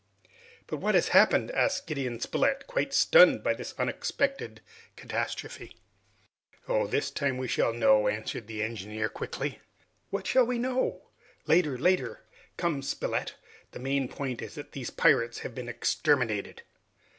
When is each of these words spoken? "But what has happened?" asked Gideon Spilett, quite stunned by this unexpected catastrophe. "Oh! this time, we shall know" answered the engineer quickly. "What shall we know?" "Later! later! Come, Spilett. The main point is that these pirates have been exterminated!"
"But 0.65 0.77
what 0.77 0.95
has 0.95 1.09
happened?" 1.09 1.51
asked 1.51 1.85
Gideon 1.85 2.19
Spilett, 2.19 2.65
quite 2.65 2.91
stunned 2.91 3.43
by 3.43 3.53
this 3.53 3.75
unexpected 3.77 4.61
catastrophe. 4.95 5.77
"Oh! 6.67 6.87
this 6.87 7.11
time, 7.11 7.37
we 7.37 7.47
shall 7.47 7.71
know" 7.71 8.07
answered 8.07 8.47
the 8.47 8.63
engineer 8.63 9.09
quickly. 9.09 9.59
"What 10.09 10.25
shall 10.25 10.47
we 10.47 10.57
know?" 10.57 11.11
"Later! 11.45 11.77
later! 11.77 12.23
Come, 12.57 12.81
Spilett. 12.81 13.35
The 13.73 13.79
main 13.79 14.07
point 14.07 14.41
is 14.41 14.55
that 14.55 14.71
these 14.71 14.89
pirates 14.89 15.41
have 15.41 15.53
been 15.53 15.69
exterminated!" 15.69 16.63